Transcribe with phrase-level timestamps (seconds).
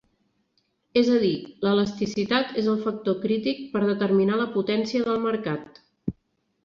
[1.01, 1.33] És a dir,
[1.67, 5.83] l'elasticitat és el factor crític per determinar la potència del mercat.